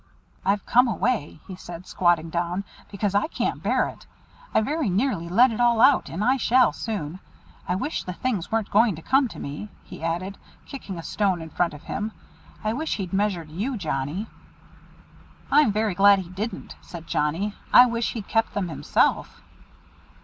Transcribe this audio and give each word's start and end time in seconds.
"I've 0.43 0.65
come 0.65 0.87
away," 0.87 1.37
he 1.47 1.55
said, 1.55 1.85
squatting 1.85 2.31
down, 2.31 2.63
"because 2.89 3.13
I 3.13 3.27
can't 3.27 3.61
bear 3.61 3.87
it. 3.87 4.07
I 4.51 4.59
very 4.61 4.89
nearly 4.89 5.29
let 5.29 5.51
it 5.51 5.59
all 5.59 5.79
out, 5.79 6.09
and 6.09 6.23
I 6.23 6.37
shall 6.37 6.73
soon. 6.73 7.19
I 7.67 7.75
wish 7.75 8.01
the 8.03 8.13
things 8.13 8.51
weren't 8.51 8.71
going 8.71 8.95
to 8.95 9.03
come 9.03 9.27
to 9.27 9.37
me," 9.37 9.69
he 9.83 10.01
added, 10.03 10.39
kicking 10.65 10.97
a 10.97 11.03
stone 11.03 11.39
in 11.39 11.51
front 11.51 11.75
of 11.75 11.83
him. 11.83 12.13
"I 12.63 12.73
wish 12.73 12.95
he'd 12.95 13.13
measured 13.13 13.51
you, 13.51 13.77
Johnnie." 13.77 14.25
"I'm 15.51 15.71
very 15.71 15.93
glad 15.93 16.17
he 16.17 16.29
didn't," 16.29 16.75
said 16.81 17.05
Johnnie. 17.05 17.53
"I 17.71 17.85
wish 17.85 18.13
he'd 18.13 18.27
kept 18.27 18.55
them 18.55 18.69
himself." 18.69 19.39